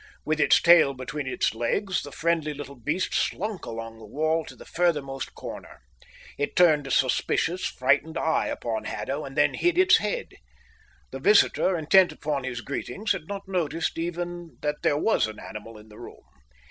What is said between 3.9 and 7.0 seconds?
the wall to the furthermost corner. It turned a